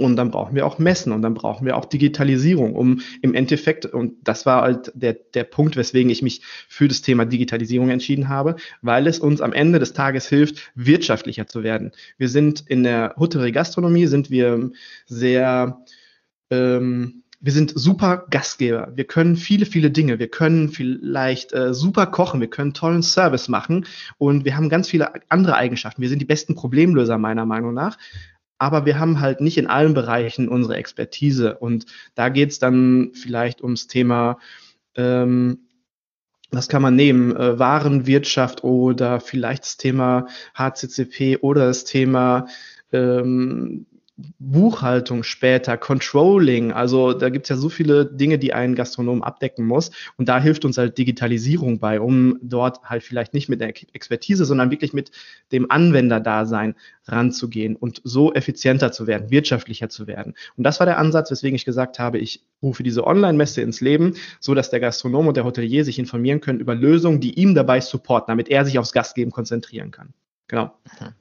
Und 0.00 0.16
dann 0.16 0.30
brauchen 0.30 0.54
wir 0.54 0.64
auch 0.64 0.78
Messen 0.78 1.12
und 1.12 1.20
dann 1.20 1.34
brauchen 1.34 1.66
wir 1.66 1.76
auch 1.76 1.84
Digitalisierung, 1.84 2.74
um 2.74 3.02
im 3.20 3.34
Endeffekt, 3.34 3.84
und 3.84 4.14
das 4.24 4.46
war 4.46 4.62
halt 4.62 4.90
der, 4.94 5.12
der 5.12 5.44
Punkt, 5.44 5.76
weswegen 5.76 6.10
ich 6.10 6.22
mich 6.22 6.40
für 6.68 6.88
das 6.88 7.02
Thema 7.02 7.26
Digitalisierung 7.26 7.90
entschieden 7.90 8.30
habe, 8.30 8.56
weil 8.80 9.06
es 9.06 9.18
uns 9.18 9.42
am 9.42 9.52
Ende 9.52 9.78
des 9.78 9.92
Tages 9.92 10.26
hilft, 10.26 10.72
wirtschaftlicher 10.74 11.48
zu 11.48 11.62
werden. 11.62 11.92
Wir 12.16 12.30
sind 12.30 12.64
in 12.66 12.82
der 12.82 13.14
Hotellerie-Gastronomie, 13.18 14.06
sind 14.06 14.30
wir 14.30 14.70
sehr, 15.04 15.84
ähm, 16.48 17.22
wir 17.38 17.52
sind 17.52 17.74
super 17.74 18.24
Gastgeber. 18.30 18.92
Wir 18.94 19.04
können 19.04 19.36
viele, 19.36 19.66
viele 19.66 19.90
Dinge. 19.90 20.18
Wir 20.18 20.28
können 20.28 20.70
vielleicht 20.70 21.52
äh, 21.52 21.74
super 21.74 22.06
kochen. 22.06 22.40
Wir 22.40 22.48
können 22.48 22.72
tollen 22.72 23.02
Service 23.02 23.48
machen. 23.48 23.84
Und 24.16 24.46
wir 24.46 24.56
haben 24.56 24.70
ganz 24.70 24.88
viele 24.88 25.12
andere 25.28 25.56
Eigenschaften. 25.56 26.00
Wir 26.00 26.08
sind 26.08 26.22
die 26.22 26.26
besten 26.26 26.54
Problemlöser 26.54 27.18
meiner 27.18 27.44
Meinung 27.44 27.74
nach 27.74 27.98
aber 28.60 28.84
wir 28.84 28.98
haben 28.98 29.20
halt 29.20 29.40
nicht 29.40 29.56
in 29.56 29.66
allen 29.66 29.94
Bereichen 29.94 30.48
unsere 30.48 30.76
Expertise. 30.76 31.56
Und 31.56 31.86
da 32.14 32.28
geht 32.28 32.50
es 32.50 32.58
dann 32.58 33.12
vielleicht 33.14 33.62
ums 33.62 33.86
Thema, 33.86 34.38
ähm, 34.94 35.60
was 36.50 36.68
kann 36.68 36.82
man 36.82 36.94
nehmen? 36.94 37.34
Äh, 37.34 37.58
Warenwirtschaft 37.58 38.62
oder 38.62 39.18
vielleicht 39.18 39.62
das 39.62 39.78
Thema 39.78 40.26
HCCP 40.54 41.38
oder 41.38 41.66
das 41.68 41.84
Thema 41.84 42.48
ähm, 42.92 43.86
Buchhaltung 44.38 45.22
später, 45.22 45.76
Controlling, 45.76 46.72
also 46.72 47.12
da 47.12 47.28
gibt 47.28 47.46
es 47.46 47.50
ja 47.50 47.56
so 47.56 47.68
viele 47.68 48.06
Dinge, 48.06 48.38
die 48.38 48.52
ein 48.52 48.74
Gastronom 48.74 49.22
abdecken 49.22 49.66
muss. 49.66 49.90
Und 50.16 50.28
da 50.28 50.40
hilft 50.40 50.64
uns 50.64 50.78
halt 50.78 50.98
Digitalisierung 50.98 51.78
bei, 51.78 52.00
um 52.00 52.38
dort 52.42 52.82
halt 52.82 53.02
vielleicht 53.02 53.34
nicht 53.34 53.48
mit 53.48 53.60
der 53.60 53.68
Expertise, 53.68 54.44
sondern 54.44 54.70
wirklich 54.70 54.92
mit 54.92 55.10
dem 55.52 55.70
Anwenderdasein 55.70 56.74
ranzugehen 57.06 57.76
und 57.76 58.00
so 58.04 58.32
effizienter 58.32 58.92
zu 58.92 59.06
werden, 59.06 59.30
wirtschaftlicher 59.30 59.88
zu 59.88 60.06
werden. 60.06 60.34
Und 60.56 60.64
das 60.64 60.80
war 60.80 60.86
der 60.86 60.98
Ansatz, 60.98 61.30
weswegen 61.30 61.56
ich 61.56 61.64
gesagt 61.64 61.98
habe, 61.98 62.18
ich 62.18 62.44
rufe 62.62 62.82
diese 62.82 63.06
Online-Messe 63.06 63.62
ins 63.62 63.80
Leben, 63.80 64.14
so 64.38 64.54
dass 64.54 64.70
der 64.70 64.80
Gastronom 64.80 65.28
und 65.28 65.36
der 65.36 65.44
Hotelier 65.44 65.84
sich 65.84 65.98
informieren 65.98 66.40
können 66.40 66.60
über 66.60 66.74
Lösungen, 66.74 67.20
die 67.20 67.34
ihm 67.34 67.54
dabei 67.54 67.80
supporten, 67.80 68.32
damit 68.32 68.48
er 68.48 68.64
sich 68.64 68.78
aufs 68.78 68.92
Gastgeben 68.92 69.32
konzentrieren 69.32 69.90
kann. 69.90 70.12
Genau. 70.48 70.72
Mhm 71.00 71.19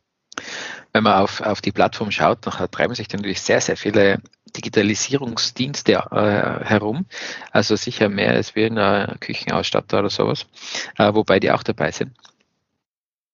wenn 0.93 1.03
man 1.03 1.21
auf, 1.21 1.41
auf 1.41 1.61
die 1.61 1.71
Plattform 1.71 2.11
schaut, 2.11 2.39
dann 2.45 2.71
treiben 2.71 2.95
sich 2.95 3.11
natürlich 3.11 3.41
sehr, 3.41 3.61
sehr 3.61 3.77
viele 3.77 4.21
Digitalisierungsdienste 4.55 5.93
äh, 5.93 6.65
herum. 6.65 7.05
Also 7.51 7.75
sicher 7.75 8.09
mehr 8.09 8.31
als 8.31 8.55
wir 8.55 8.67
in 8.67 8.77
einer 8.77 9.15
Küchenausstatter 9.19 9.99
oder 9.99 10.09
sowas, 10.09 10.47
äh, 10.97 11.13
wobei 11.13 11.39
die 11.39 11.51
auch 11.51 11.63
dabei 11.63 11.91
sind. 11.91 12.11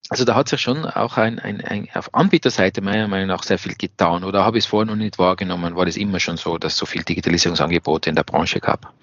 Also 0.10 0.24
da 0.24 0.36
hat 0.36 0.50
sich 0.50 0.62
schon 0.62 0.86
auch 0.86 1.18
ein, 1.18 1.40
ein, 1.40 1.62
ein, 1.62 1.88
auf 1.96 2.14
Anbieterseite 2.14 2.82
meiner 2.82 3.08
Meinung 3.08 3.28
nach 3.28 3.42
sehr 3.42 3.58
viel 3.58 3.74
getan. 3.74 4.24
Oder 4.24 4.44
habe 4.46 4.58
ich 4.58 4.66
es 4.66 4.70
vorher 4.70 4.86
noch 4.86 4.96
nicht 4.96 5.18
wahrgenommen? 5.18 5.76
War 5.76 5.86
das 5.86 5.98
immer 5.98 6.20
schon 6.20 6.38
so, 6.38 6.58
dass 6.60 6.74
es 6.74 6.80
so 6.80 6.86
viele 6.86 7.06
Digitalisierungsangebote 7.06 8.10
in 8.10 8.16
der 8.16 8.24
Branche 8.24 8.60
gab? 8.60 8.94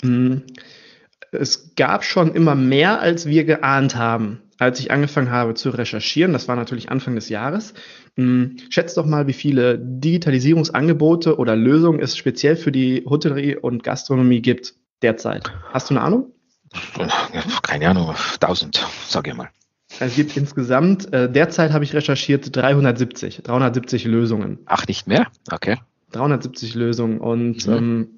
Hm. 0.00 0.44
Es 1.32 1.74
gab 1.76 2.04
schon 2.04 2.34
immer 2.34 2.54
mehr, 2.54 3.00
als 3.00 3.26
wir 3.26 3.44
geahnt 3.44 3.94
haben 3.94 4.40
als 4.60 4.78
ich 4.78 4.90
angefangen 4.90 5.30
habe 5.30 5.54
zu 5.54 5.70
recherchieren, 5.70 6.32
das 6.32 6.46
war 6.46 6.54
natürlich 6.54 6.90
Anfang 6.90 7.14
des 7.14 7.30
Jahres, 7.30 7.72
hm, 8.16 8.56
schätzt 8.68 8.96
doch 8.96 9.06
mal, 9.06 9.26
wie 9.26 9.32
viele 9.32 9.78
Digitalisierungsangebote 9.78 11.38
oder 11.38 11.56
Lösungen 11.56 11.98
es 11.98 12.16
speziell 12.16 12.56
für 12.56 12.70
die 12.70 13.04
Hotellerie 13.08 13.56
und 13.56 13.82
Gastronomie 13.82 14.42
gibt 14.42 14.74
derzeit. 15.00 15.50
Hast 15.72 15.88
du 15.88 15.94
eine 15.94 16.02
Ahnung? 16.02 16.32
Keine 17.62 17.88
Ahnung, 17.88 18.14
1000, 18.40 18.86
sage 19.08 19.30
ich 19.30 19.36
mal. 19.36 19.48
Es 19.98 20.14
gibt 20.14 20.36
insgesamt, 20.36 21.12
äh, 21.12 21.30
derzeit 21.30 21.72
habe 21.72 21.82
ich 21.84 21.94
recherchiert 21.94 22.54
370, 22.54 23.42
370 23.42 24.04
Lösungen. 24.04 24.58
Ach, 24.66 24.86
nicht 24.86 25.06
mehr? 25.08 25.26
Okay. 25.50 25.78
370 26.12 26.74
Lösungen 26.74 27.18
und 27.18 27.66
mhm. 27.66 27.72
ähm, 27.72 28.08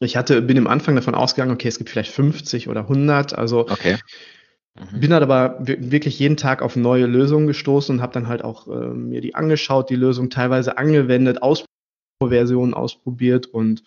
ich 0.00 0.16
hatte, 0.16 0.40
bin 0.40 0.56
im 0.56 0.68
Anfang 0.68 0.94
davon 0.94 1.16
ausgegangen, 1.16 1.52
okay, 1.52 1.66
es 1.66 1.78
gibt 1.78 1.90
vielleicht 1.90 2.12
50 2.12 2.68
oder 2.68 2.82
100, 2.82 3.36
also 3.36 3.68
okay. 3.68 3.96
Mhm. 4.78 5.00
Bin 5.00 5.12
halt 5.12 5.22
aber 5.22 5.56
wirklich 5.60 6.18
jeden 6.18 6.36
Tag 6.36 6.62
auf 6.62 6.76
neue 6.76 7.06
Lösungen 7.06 7.46
gestoßen 7.46 7.96
und 7.96 8.02
habe 8.02 8.12
dann 8.12 8.28
halt 8.28 8.42
auch 8.42 8.68
äh, 8.68 8.88
mir 8.94 9.20
die 9.20 9.34
angeschaut, 9.34 9.90
die 9.90 9.96
Lösung 9.96 10.30
teilweise 10.30 10.78
angewendet, 10.78 11.42
Ausversionen 11.42 12.74
ausprobiert 12.74 13.46
und 13.46 13.82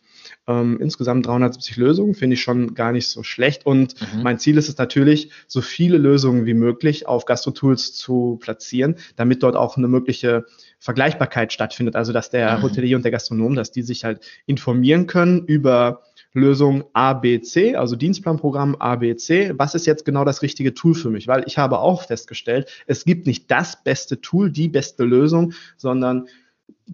ähm, 0.48 0.80
insgesamt 0.80 1.26
370 1.26 1.78
Lösungen 1.78 2.16
finde 2.16 2.36
ich 2.36 2.42
schon 2.42 2.74
gar 2.74 2.92
nicht 2.92 3.08
so 3.08 3.24
schlecht. 3.24 3.66
Und 3.66 3.96
mhm. 4.02 4.24
mein 4.24 4.40
Ziel 4.40 4.58
ist 4.58 4.70
es 4.70 4.78
natürlich, 4.78 5.32
so 5.48 5.62
viele 5.62 5.98
Lösungen 5.98 6.46
wie 6.46 6.54
möglich 6.54 7.08
auf 7.08 7.26
GastroTools 7.26 7.94
zu 7.94 8.38
platzieren, 8.42 8.96
damit 9.16 9.44
dort 9.44 9.56
auch 9.56 9.78
eine 9.78 9.88
mögliche 9.88 10.46
Vergleichbarkeit 10.80 11.54
stattfindet. 11.54 11.96
Also 11.96 12.14
dass 12.14 12.30
der 12.30 12.58
mhm. 12.58 12.64
Hotelier 12.64 12.98
und 12.98 13.04
der 13.04 13.12
Gastronom, 13.12 13.56
dass 13.56 13.72
die 13.72 13.84
sich 13.84 14.04
halt 14.04 14.22
informieren 14.46 15.08
können 15.08 15.46
über 15.46 16.02
Lösung 16.34 16.86
ABC, 16.94 17.76
also 17.76 17.96
Dienstplanprogramm 17.96 18.76
ABC. 18.76 19.54
Was 19.58 19.76
ist 19.76 19.86
jetzt 19.86 20.06
genau 20.06 20.24
das 20.24 20.42
richtige 20.42 20.74
Tool 20.74 20.94
für 20.94 21.10
mich? 21.10 21.28
Weil 21.28 21.44
ich 21.46 21.58
habe 21.58 21.80
auch 21.80 22.04
festgestellt, 22.04 22.70
es 22.88 23.04
gibt 23.06 23.28
nicht 23.28 23.52
das 23.52 23.84
beste 23.84 24.22
Tool, 24.22 24.52
die 24.52 24.70
beste 24.70 25.04
Lösung, 25.04 25.54
sondern 25.78 26.28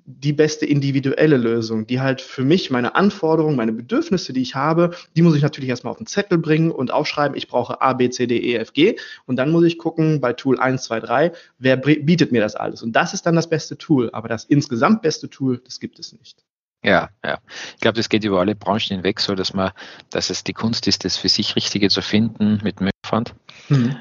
die 0.06 0.34
beste 0.34 0.66
individuelle 0.66 1.38
Lösung, 1.38 1.88
die 1.88 2.00
halt 2.00 2.22
für 2.22 2.44
mich 2.44 2.70
meine 2.72 2.96
Anforderungen, 2.96 3.56
meine 3.56 3.74
Bedürfnisse, 3.74 4.34
die 4.34 4.42
ich 4.42 4.56
habe, 4.56 4.92
die 5.16 5.22
muss 5.22 5.36
ich 5.36 5.42
natürlich 5.42 5.70
erstmal 5.70 5.92
auf 5.92 5.98
den 5.98 6.08
Zettel 6.08 6.38
bringen 6.38 6.72
und 6.72 6.92
aufschreiben, 6.92 7.38
ich 7.38 7.48
brauche 7.48 7.82
A, 7.82 7.94
B, 7.94 8.10
C, 8.10 8.28
D, 8.28 8.38
E, 8.38 8.56
F, 8.56 8.74
G 8.74 8.96
und 9.26 9.38
dann 9.38 9.52
muss 9.52 9.66
ich 9.66 9.78
gucken 9.78 10.22
bei 10.22 10.34
Tool 10.34 10.60
1, 10.60 10.84
2, 10.84 11.00
3, 11.00 11.32
wer 11.60 11.78
bietet 11.78 12.32
mir 12.32 12.42
das 12.42 12.56
alles 12.56 12.84
und 12.84 12.94
das 12.94 13.14
ist 13.14 13.26
dann 13.26 13.36
das 13.36 13.50
beste 13.50 13.78
Tool, 13.78 14.10
aber 14.14 14.28
das 14.28 14.46
insgesamt 14.46 15.02
beste 15.02 15.30
Tool, 15.30 15.62
das 15.64 15.80
gibt 15.80 16.00
es 16.00 16.14
nicht. 16.14 16.47
Ja, 16.84 17.10
ja. 17.24 17.40
Ich 17.76 17.82
glaube, 17.82 17.98
das 17.98 18.10
geht 18.10 18.24
über 18.24 18.40
alle 18.40 18.56
Branchen 18.56 18.96
hinweg 18.96 19.20
so, 19.20 19.36
dass 19.36 19.54
man, 19.54 19.72
dass 20.10 20.30
es 20.30 20.44
die 20.44 20.54
Kunst 20.54 20.88
ist, 20.88 21.06
das 21.06 21.18
für 21.18 21.30
sich 21.30 21.56
Richtige 21.56 21.90
zu 21.90 22.02
finden 22.02 22.60
mit 22.64 22.80
dem 22.80 22.90
Aufwand. 23.04 23.34
Mhm. 23.70 23.98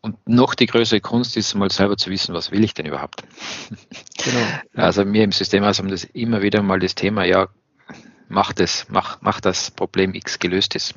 Und 0.00 0.16
noch 0.28 0.54
die 0.54 0.66
größere 0.66 1.00
Kunst 1.00 1.36
ist, 1.36 1.54
mal 1.54 1.70
selber 1.70 1.96
zu 1.96 2.10
wissen, 2.10 2.34
was 2.34 2.52
will 2.52 2.62
ich 2.62 2.74
denn 2.74 2.86
überhaupt? 2.86 3.22
Genau. 4.24 4.46
Also 4.74 5.04
mir 5.04 5.24
im 5.24 5.32
System 5.32 5.64
also 5.64 5.82
haben 5.82 5.90
das 5.90 6.04
immer 6.04 6.42
wieder 6.42 6.62
mal 6.62 6.78
das 6.78 6.94
Thema, 6.94 7.24
ja, 7.24 7.48
mach 8.28 8.52
das, 8.52 8.86
mach, 8.88 9.20
mach 9.22 9.40
das 9.40 9.70
Problem 9.70 10.14
X 10.14 10.38
gelöst 10.38 10.74
ist. 10.74 10.94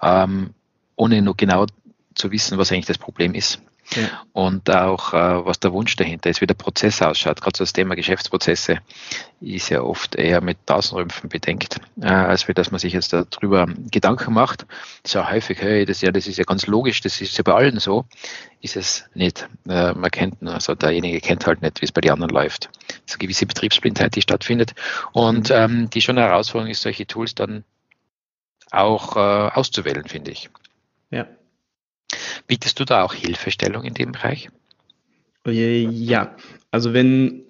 Ähm, 0.00 0.54
ohne 0.96 1.22
nur 1.22 1.36
genau 1.36 1.66
zu 2.14 2.30
wissen, 2.30 2.58
was 2.58 2.72
eigentlich 2.72 2.86
das 2.86 2.98
Problem 2.98 3.34
ist. 3.34 3.60
Ja. 3.96 4.22
Und 4.32 4.70
auch, 4.70 5.12
äh, 5.12 5.44
was 5.44 5.60
der 5.60 5.72
Wunsch 5.72 5.96
dahinter 5.96 6.30
ist, 6.30 6.40
wie 6.40 6.46
der 6.46 6.54
Prozess 6.54 7.02
ausschaut. 7.02 7.40
Gerade 7.40 7.56
so 7.56 7.64
das 7.64 7.72
Thema 7.72 7.94
Geschäftsprozesse 7.94 8.78
ist 9.40 9.68
ja 9.68 9.82
oft 9.82 10.14
eher 10.14 10.40
mit 10.40 10.58
Tausendrümpfen 10.66 11.28
bedenkt, 11.28 11.80
äh, 12.00 12.06
als 12.06 12.48
wie 12.48 12.54
dass 12.54 12.70
man 12.70 12.78
sich 12.78 12.92
jetzt 12.92 13.12
darüber 13.12 13.66
Gedanken 13.90 14.32
macht. 14.32 14.66
So 15.04 15.28
häufig, 15.28 15.60
hey, 15.60 15.84
das, 15.84 16.00
ja, 16.00 16.12
das 16.12 16.26
ist 16.26 16.38
ja 16.38 16.44
ganz 16.44 16.66
logisch, 16.66 17.00
das 17.00 17.20
ist 17.20 17.36
ja 17.36 17.42
bei 17.42 17.54
allen 17.54 17.78
so, 17.78 18.04
ist 18.60 18.76
es 18.76 19.04
nicht. 19.14 19.48
Äh, 19.68 19.92
man 19.92 20.10
kennt, 20.10 20.42
also 20.46 20.74
derjenige 20.74 21.20
kennt 21.20 21.46
halt 21.46 21.62
nicht, 21.62 21.80
wie 21.80 21.86
es 21.86 21.92
bei 21.92 22.00
den 22.00 22.12
anderen 22.12 22.32
läuft. 22.32 22.70
Das 22.86 22.96
ist 23.06 23.14
eine 23.14 23.18
gewisse 23.18 23.46
Betriebsblindheit, 23.46 24.14
die 24.14 24.22
stattfindet. 24.22 24.74
Und 25.12 25.50
mhm. 25.50 25.56
ähm, 25.56 25.90
die 25.90 26.00
schon 26.00 26.18
eine 26.18 26.28
Herausforderung 26.28 26.70
ist, 26.70 26.82
solche 26.82 27.06
Tools 27.06 27.34
dann 27.34 27.64
auch 28.70 29.16
äh, 29.16 29.50
auszuwählen, 29.52 30.06
finde 30.06 30.30
ich. 30.30 30.48
Ja. 31.10 31.26
Bietest 32.46 32.78
du 32.80 32.84
da 32.84 33.02
auch 33.02 33.14
Hilfestellung 33.14 33.84
in 33.84 33.94
dem 33.94 34.12
Bereich? 34.12 34.50
Ja, 35.46 36.36
also 36.70 36.92
wenn 36.92 37.42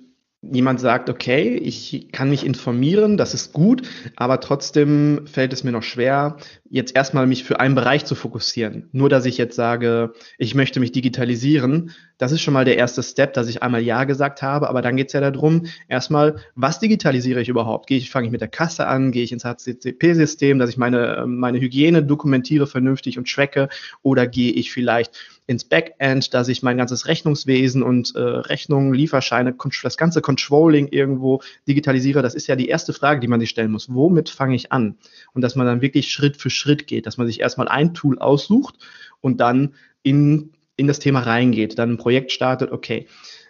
jemand 0.43 0.81
sagt, 0.81 1.09
okay, 1.09 1.55
ich 1.57 2.09
kann 2.11 2.29
mich 2.29 2.45
informieren, 2.45 3.17
das 3.17 3.33
ist 3.33 3.53
gut, 3.53 3.83
aber 4.17 4.41
trotzdem 4.41 5.27
fällt 5.27 5.53
es 5.53 5.63
mir 5.63 5.71
noch 5.71 5.85
schwer, 5.85 6.37
jetzt 6.69 6.97
erstmal 6.97 7.29
mich 7.29 7.45
für 7.45 7.61
einen 7.61 7.77
Bereich 7.77 8.05
zu 8.05 8.17
fokussieren. 8.17 8.89
Nur, 8.93 9.09
dass 9.09 9.25
ich 9.25 9.39
jetzt 9.39 9.55
sage, 9.55 10.13
ich 10.39 10.55
möchte 10.57 10.81
mich 10.81 10.91
digitalisieren, 10.91 11.93
das 12.19 12.33
ist 12.33 12.41
schon 12.43 12.55
mal 12.55 12.65
der 12.65 12.77
erste 12.77 13.03
Step, 13.03 13.35
dass 13.35 13.49
ich 13.49 13.63
einmal 13.63 13.83
Ja 13.83 14.05
gesagt 14.05 14.43
habe, 14.43 14.69
aber 14.69 14.83
dann 14.83 14.97
geht 14.97 15.09
es 15.09 15.13
ja 15.13 15.21
darum, 15.21 15.67
erstmal, 15.89 16.37
was 16.55 16.81
digitalisiere 16.81 17.41
ich 17.41 17.49
überhaupt? 17.49 17.87
Gehe 17.87 17.99
ich, 17.99 18.11
fange 18.11 18.27
ich 18.27 18.33
mit 18.33 18.41
der 18.41 18.49
Kasse 18.49 18.87
an, 18.87 19.13
gehe 19.13 19.23
ich 19.23 19.33
ins 19.33 19.45
HCCP-System, 19.45 20.59
dass 20.59 20.71
ich 20.71 20.77
meine, 20.77 21.25
meine 21.27 21.61
Hygiene 21.61 22.03
dokumentiere 22.03 22.67
vernünftig 22.67 23.17
und 23.17 23.29
tracke, 23.29 23.69
oder 24.03 24.27
gehe 24.27 24.53
ich 24.53 24.73
vielleicht 24.73 25.13
ins 25.47 25.65
Backend, 25.65 26.35
dass 26.35 26.49
ich 26.49 26.63
mein 26.63 26.77
ganzes 26.77 27.07
Rechnungswesen 27.07 27.83
und 27.83 28.15
äh, 28.15 28.21
Rechnungen, 28.21 28.95
Lieferscheine, 28.95 29.55
das 29.83 29.97
ganze 29.97 30.23
Controlling 30.23 30.89
irgendwo 30.89 31.43
digitalisiere. 31.67 32.23
Das 32.23 32.35
ist 32.35 32.47
ja 32.47 32.57
die 32.57 32.69
erste 32.69 32.93
Frage, 32.93 33.21
die 33.21 33.29
man 33.29 33.41
sich 33.41 33.51
stellen 33.51 33.73
muss. 33.73 33.93
Womit 33.93 34.31
fange 34.31 34.55
ich 34.55 34.71
an? 34.71 34.97
Und 35.35 35.43
dass 35.43 35.57
man 35.57 35.67
dann 35.67 35.83
wirklich 35.83 36.13
Schritt 36.13 36.37
für 36.37 36.51
Schritt 36.51 36.87
geht, 36.87 37.07
dass 37.07 37.19
man 37.19 37.27
sich 37.27 37.41
erstmal 37.41 37.69
ein 37.69 37.93
Tool 37.93 38.19
aussucht 38.19 38.77
und 39.21 39.41
dann 39.41 39.75
in, 40.03 40.53
in 40.77 40.87
das 40.87 41.01
Thema 41.01 41.21
reingeht, 41.21 41.79
dann 41.79 41.93
ein 41.93 41.99
Projekt 41.99 42.33
startet, 42.33 42.71
okay. 42.71 43.07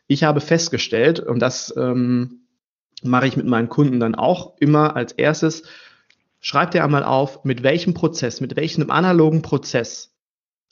Ich 0.06 0.25
habe 0.25 0.40
festgestellt, 0.40 1.20
und 1.20 1.38
das 1.38 1.72
ähm, 1.76 2.42
mache 3.02 3.26
ich 3.26 3.37
mit 3.37 3.46
meinen 3.46 3.68
Kunden 3.68 4.00
dann 4.00 4.14
auch 4.14 4.54
immer 4.58 4.96
als 4.96 5.12
erstes, 5.12 5.62
schreib 6.40 6.72
dir 6.72 6.84
einmal 6.84 7.04
auf, 7.04 7.44
mit 7.44 7.62
welchem 7.62 7.94
Prozess, 7.94 8.40
mit 8.40 8.56
welchem 8.56 8.90
analogen 8.90 9.42
Prozess 9.42 10.12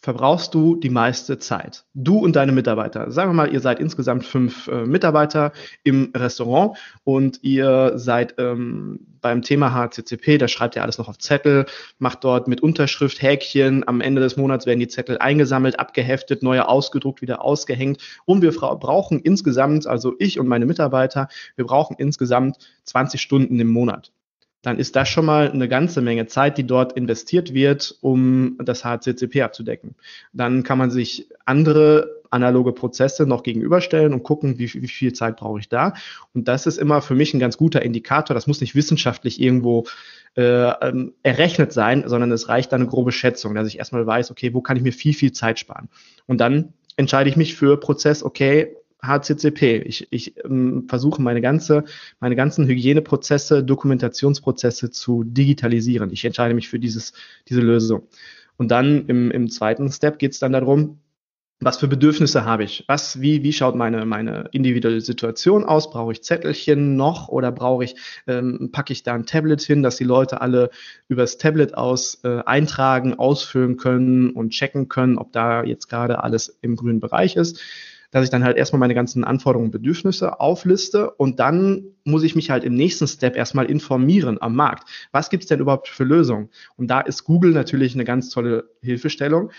verbrauchst 0.02 0.54
du 0.54 0.76
die 0.76 0.90
meiste 0.90 1.38
Zeit. 1.38 1.84
Du 1.94 2.18
und 2.18 2.34
deine 2.36 2.52
Mitarbeiter. 2.52 3.10
Sagen 3.10 3.30
wir 3.30 3.34
mal, 3.34 3.52
ihr 3.52 3.60
seid 3.60 3.80
insgesamt 3.80 4.24
fünf 4.24 4.66
äh, 4.68 4.86
Mitarbeiter 4.86 5.52
im 5.84 6.10
Restaurant 6.16 6.78
und 7.04 7.42
ihr 7.42 7.92
seid 7.96 8.34
ähm, 8.38 9.00
beim 9.20 9.42
Thema 9.42 9.74
HCCP, 9.74 10.38
da 10.38 10.48
schreibt 10.48 10.76
ihr 10.76 10.82
alles 10.82 10.96
noch 10.96 11.08
auf 11.08 11.18
Zettel, 11.18 11.66
macht 11.98 12.24
dort 12.24 12.48
mit 12.48 12.62
Unterschrift 12.62 13.20
Häkchen. 13.20 13.86
Am 13.86 14.00
Ende 14.00 14.22
des 14.22 14.38
Monats 14.38 14.64
werden 14.64 14.80
die 14.80 14.88
Zettel 14.88 15.18
eingesammelt, 15.18 15.78
abgeheftet, 15.78 16.42
neue 16.42 16.66
ausgedruckt, 16.66 17.20
wieder 17.20 17.44
ausgehängt. 17.44 17.98
Und 18.24 18.40
wir 18.40 18.52
brauchen 18.52 19.20
insgesamt, 19.20 19.86
also 19.86 20.14
ich 20.18 20.40
und 20.40 20.48
meine 20.48 20.64
Mitarbeiter, 20.64 21.28
wir 21.56 21.66
brauchen 21.66 21.96
insgesamt 21.98 22.56
20 22.84 23.20
Stunden 23.20 23.60
im 23.60 23.68
Monat 23.68 24.12
dann 24.62 24.78
ist 24.78 24.96
das 24.96 25.08
schon 25.08 25.24
mal 25.24 25.50
eine 25.50 25.68
ganze 25.68 26.02
Menge 26.02 26.26
Zeit, 26.26 26.58
die 26.58 26.66
dort 26.66 26.92
investiert 26.92 27.54
wird, 27.54 27.96
um 28.00 28.58
das 28.62 28.84
HCCP 28.84 29.42
abzudecken. 29.42 29.94
Dann 30.32 30.62
kann 30.62 30.78
man 30.78 30.90
sich 30.90 31.28
andere 31.46 32.20
analoge 32.30 32.72
Prozesse 32.72 33.26
noch 33.26 33.42
gegenüberstellen 33.42 34.14
und 34.14 34.22
gucken, 34.22 34.58
wie, 34.58 34.72
wie 34.72 34.88
viel 34.88 35.12
Zeit 35.12 35.36
brauche 35.36 35.58
ich 35.58 35.68
da. 35.68 35.94
Und 36.32 36.46
das 36.46 36.66
ist 36.66 36.78
immer 36.78 37.02
für 37.02 37.14
mich 37.14 37.34
ein 37.34 37.40
ganz 37.40 37.56
guter 37.56 37.82
Indikator. 37.82 38.34
Das 38.34 38.46
muss 38.46 38.60
nicht 38.60 38.74
wissenschaftlich 38.74 39.40
irgendwo 39.40 39.86
äh, 40.36 40.42
ähm, 40.42 41.14
errechnet 41.22 41.72
sein, 41.72 42.04
sondern 42.06 42.30
es 42.30 42.48
reicht 42.48 42.72
eine 42.72 42.86
grobe 42.86 43.12
Schätzung, 43.12 43.54
dass 43.54 43.66
ich 43.66 43.78
erstmal 43.78 44.06
weiß, 44.06 44.30
okay, 44.30 44.54
wo 44.54 44.60
kann 44.60 44.76
ich 44.76 44.82
mir 44.82 44.92
viel, 44.92 45.14
viel 45.14 45.32
Zeit 45.32 45.58
sparen. 45.58 45.88
Und 46.26 46.40
dann 46.40 46.72
entscheide 46.96 47.28
ich 47.28 47.36
mich 47.36 47.56
für 47.56 47.78
Prozess, 47.80 48.22
okay, 48.22 48.76
HCCP. 49.02 49.82
Ich, 49.86 50.08
ich 50.10 50.44
ähm, 50.44 50.86
versuche 50.88 51.22
meine 51.22 51.40
ganze, 51.40 51.84
meine 52.20 52.36
ganzen 52.36 52.66
Hygieneprozesse, 52.66 53.64
Dokumentationsprozesse 53.64 54.90
zu 54.90 55.24
digitalisieren. 55.24 56.10
Ich 56.12 56.24
entscheide 56.24 56.54
mich 56.54 56.68
für 56.68 56.78
dieses, 56.78 57.12
diese 57.48 57.60
Lösung. 57.60 58.08
Und 58.56 58.70
dann 58.70 59.06
im, 59.06 59.30
im 59.30 59.48
zweiten 59.48 59.90
Step 59.90 60.18
geht 60.18 60.32
es 60.32 60.38
dann 60.38 60.52
darum, 60.52 60.98
was 61.62 61.76
für 61.76 61.88
Bedürfnisse 61.88 62.46
habe 62.46 62.64
ich? 62.64 62.84
Was, 62.88 63.20
wie, 63.20 63.42
wie 63.42 63.52
schaut 63.52 63.74
meine, 63.74 64.06
meine 64.06 64.48
individuelle 64.52 65.02
Situation 65.02 65.64
aus? 65.64 65.90
Brauche 65.90 66.12
ich 66.12 66.22
Zettelchen 66.22 66.96
noch 66.96 67.28
oder 67.28 67.52
brauche 67.52 67.84
ich, 67.84 67.96
ähm, 68.26 68.70
packe 68.72 68.94
ich 68.94 69.02
da 69.02 69.12
ein 69.12 69.26
Tablet 69.26 69.60
hin, 69.60 69.82
dass 69.82 69.96
die 69.96 70.04
Leute 70.04 70.40
alle 70.40 70.70
übers 71.08 71.36
Tablet 71.36 71.74
aus 71.74 72.20
äh, 72.24 72.40
eintragen, 72.46 73.18
ausfüllen 73.18 73.76
können 73.76 74.30
und 74.30 74.50
checken 74.50 74.88
können, 74.88 75.18
ob 75.18 75.32
da 75.32 75.62
jetzt 75.62 75.88
gerade 75.88 76.24
alles 76.24 76.58
im 76.62 76.76
grünen 76.76 77.00
Bereich 77.00 77.36
ist? 77.36 77.60
Dass 78.10 78.24
ich 78.24 78.30
dann 78.30 78.42
halt 78.42 78.56
erstmal 78.56 78.80
meine 78.80 78.94
ganzen 78.94 79.24
Anforderungen 79.24 79.68
und 79.68 79.72
Bedürfnisse 79.72 80.40
aufliste 80.40 81.10
und 81.12 81.38
dann 81.38 81.84
muss 82.04 82.22
ich 82.22 82.34
mich 82.34 82.50
halt 82.50 82.64
im 82.64 82.74
nächsten 82.74 83.06
Step 83.06 83.36
erstmal 83.36 83.66
informieren 83.66 84.38
am 84.40 84.56
Markt. 84.56 84.88
Was 85.12 85.30
gibt's 85.30 85.46
denn 85.46 85.60
überhaupt 85.60 85.88
für 85.88 86.04
Lösungen? 86.04 86.48
Und 86.76 86.88
da 86.88 87.00
ist 87.00 87.24
Google 87.24 87.52
natürlich 87.52 87.94
eine 87.94 88.04
ganz 88.04 88.30
tolle 88.30 88.70
Hilfestellung 88.82 89.50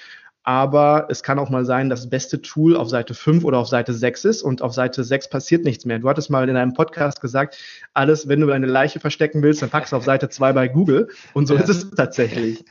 aber 0.43 1.07
es 1.09 1.21
kann 1.21 1.37
auch 1.37 1.49
mal 1.49 1.65
sein, 1.65 1.89
dass 1.89 2.01
das 2.01 2.09
beste 2.09 2.41
Tool 2.41 2.75
auf 2.75 2.89
Seite 2.89 3.13
5 3.13 3.43
oder 3.43 3.59
auf 3.59 3.67
Seite 3.67 3.93
6 3.93 4.25
ist 4.25 4.41
und 4.41 4.61
auf 4.61 4.73
Seite 4.73 5.03
6 5.03 5.29
passiert 5.29 5.63
nichts 5.63 5.85
mehr. 5.85 5.99
Du 5.99 6.09
hattest 6.09 6.29
mal 6.29 6.47
in 6.49 6.55
einem 6.55 6.73
Podcast 6.73 7.21
gesagt, 7.21 7.57
alles, 7.93 8.27
wenn 8.27 8.41
du 8.41 8.51
eine 8.51 8.65
Leiche 8.65 8.99
verstecken 8.99 9.43
willst, 9.43 9.61
dann 9.61 9.69
packst 9.69 9.91
du 9.91 9.97
auf 9.97 10.03
Seite 10.03 10.29
2 10.29 10.53
bei 10.53 10.67
Google 10.67 11.09
und 11.33 11.47
so 11.47 11.55
ja. 11.55 11.61
ist 11.61 11.69
es 11.69 11.91
tatsächlich. 11.91 12.65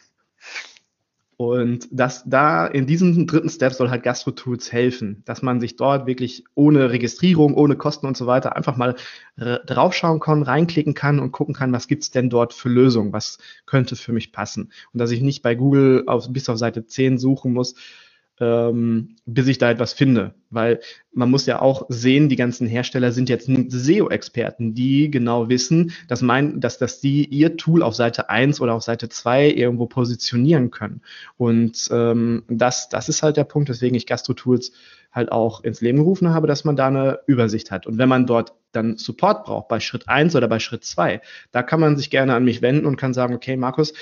Und 1.40 1.88
das 1.90 2.22
da 2.26 2.66
in 2.66 2.86
diesem 2.86 3.26
dritten 3.26 3.48
Step 3.48 3.72
soll 3.72 3.88
halt 3.88 4.02
GastroTools 4.02 4.72
helfen, 4.72 5.22
dass 5.24 5.40
man 5.40 5.58
sich 5.58 5.74
dort 5.76 6.06
wirklich 6.06 6.44
ohne 6.54 6.90
Registrierung, 6.90 7.54
ohne 7.54 7.76
Kosten 7.76 8.06
und 8.06 8.14
so 8.14 8.26
weiter 8.26 8.56
einfach 8.56 8.76
mal 8.76 8.94
draufschauen 9.38 10.20
kann, 10.20 10.42
reinklicken 10.42 10.92
kann 10.92 11.18
und 11.18 11.32
gucken 11.32 11.54
kann, 11.54 11.72
was 11.72 11.88
gibt's 11.88 12.10
denn 12.10 12.28
dort 12.28 12.52
für 12.52 12.68
Lösungen, 12.68 13.14
was 13.14 13.38
könnte 13.64 13.96
für 13.96 14.12
mich 14.12 14.32
passen. 14.32 14.70
Und 14.92 14.98
dass 14.98 15.12
ich 15.12 15.22
nicht 15.22 15.40
bei 15.40 15.54
Google 15.54 16.04
auf, 16.08 16.30
bis 16.30 16.46
auf 16.50 16.58
Seite 16.58 16.84
10 16.84 17.16
suchen 17.16 17.54
muss, 17.54 17.74
ähm, 18.40 19.16
bis 19.26 19.46
ich 19.46 19.58
da 19.58 19.70
etwas 19.70 19.92
finde. 19.92 20.34
Weil 20.50 20.80
man 21.12 21.30
muss 21.30 21.46
ja 21.46 21.60
auch 21.60 21.86
sehen, 21.88 22.28
die 22.28 22.36
ganzen 22.36 22.66
Hersteller 22.66 23.12
sind 23.12 23.28
jetzt 23.28 23.46
SEO-Experten, 23.46 24.74
die 24.74 25.10
genau 25.10 25.48
wissen, 25.48 25.92
dass 26.08 26.22
mein, 26.22 26.60
dass, 26.60 26.78
dass 26.78 27.00
die 27.00 27.26
ihr 27.26 27.56
Tool 27.56 27.82
auf 27.82 27.94
Seite 27.94 28.30
1 28.30 28.60
oder 28.60 28.74
auf 28.74 28.82
Seite 28.82 29.08
2 29.08 29.50
irgendwo 29.50 29.86
positionieren 29.86 30.70
können. 30.70 31.02
Und 31.36 31.88
ähm, 31.92 32.42
das, 32.48 32.88
das 32.88 33.08
ist 33.08 33.22
halt 33.22 33.36
der 33.36 33.44
Punkt, 33.44 33.68
weswegen 33.68 33.96
ich 33.96 34.06
Gastro-Tools 34.06 34.72
halt 35.12 35.32
auch 35.32 35.62
ins 35.64 35.80
Leben 35.80 35.98
gerufen 35.98 36.30
habe, 36.30 36.46
dass 36.46 36.64
man 36.64 36.76
da 36.76 36.86
eine 36.86 37.20
Übersicht 37.26 37.70
hat. 37.70 37.86
Und 37.86 37.98
wenn 37.98 38.08
man 38.08 38.26
dort 38.26 38.54
dann 38.72 38.96
Support 38.96 39.44
braucht, 39.44 39.68
bei 39.68 39.80
Schritt 39.80 40.08
1 40.08 40.36
oder 40.36 40.46
bei 40.46 40.60
Schritt 40.60 40.84
2, 40.84 41.20
da 41.50 41.62
kann 41.62 41.80
man 41.80 41.96
sich 41.96 42.10
gerne 42.10 42.34
an 42.34 42.44
mich 42.44 42.62
wenden 42.62 42.86
und 42.86 42.96
kann 42.96 43.12
sagen, 43.12 43.34
okay, 43.34 43.56
Markus, 43.56 43.92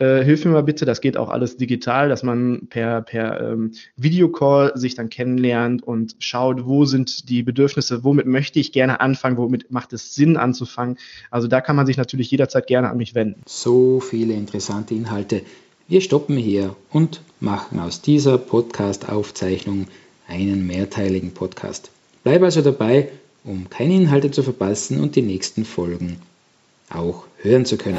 äh, 0.00 0.24
hilf 0.24 0.44
mir 0.44 0.52
mal 0.52 0.62
bitte, 0.62 0.86
das 0.86 1.00
geht 1.00 1.16
auch 1.16 1.28
alles 1.28 1.56
digital, 1.56 2.08
dass 2.08 2.22
man 2.22 2.66
per, 2.70 3.02
per 3.02 3.52
ähm, 3.52 3.72
Videocall 3.96 4.72
sich 4.74 4.94
dann 4.94 5.10
kennenlernt 5.10 5.82
und 5.82 6.16
schaut, 6.18 6.66
wo 6.66 6.86
sind 6.86 7.28
die 7.28 7.42
Bedürfnisse, 7.42 8.02
womit 8.02 8.26
möchte 8.26 8.58
ich 8.58 8.72
gerne 8.72 9.00
anfangen, 9.00 9.36
womit 9.36 9.70
macht 9.70 9.92
es 9.92 10.14
Sinn 10.14 10.36
anzufangen. 10.36 10.96
Also 11.30 11.48
da 11.48 11.60
kann 11.60 11.76
man 11.76 11.86
sich 11.86 11.98
natürlich 11.98 12.30
jederzeit 12.30 12.66
gerne 12.66 12.88
an 12.88 12.96
mich 12.96 13.14
wenden. 13.14 13.42
So 13.46 14.00
viele 14.00 14.34
interessante 14.34 14.94
Inhalte. 14.94 15.42
Wir 15.86 16.00
stoppen 16.00 16.36
hier 16.36 16.76
und 16.90 17.20
machen 17.40 17.78
aus 17.78 18.00
dieser 18.00 18.38
Podcast-Aufzeichnung 18.38 19.86
einen 20.26 20.66
mehrteiligen 20.66 21.32
Podcast. 21.32 21.90
Bleib 22.24 22.42
also 22.42 22.62
dabei, 22.62 23.08
um 23.44 23.68
keine 23.68 23.94
Inhalte 23.94 24.30
zu 24.30 24.42
verpassen 24.42 25.00
und 25.00 25.16
die 25.16 25.22
nächsten 25.22 25.64
Folgen 25.64 26.20
auch 26.88 27.24
hören 27.42 27.66
zu 27.66 27.76
können. 27.76 27.98